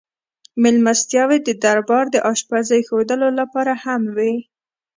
مېلمستیاوې 0.61 1.37
د 1.43 1.49
دربار 1.63 2.05
د 2.11 2.17
اشپزۍ 2.31 2.81
ښودلو 2.87 3.29
لپاره 3.39 3.73
هم 3.83 4.01
وې. 4.15 4.33